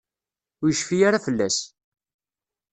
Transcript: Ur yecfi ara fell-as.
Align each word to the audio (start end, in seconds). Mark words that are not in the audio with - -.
Ur 0.61 0.69
yecfi 0.71 0.97
ara 1.07 1.23
fell-as. 1.25 1.57